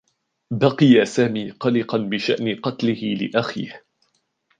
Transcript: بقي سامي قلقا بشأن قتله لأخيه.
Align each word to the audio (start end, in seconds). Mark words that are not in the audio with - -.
بقي 0.51 1.05
سامي 1.05 1.49
قلقا 1.51 1.97
بشأن 1.97 2.55
قتله 2.63 3.15
لأخيه. 3.15 3.83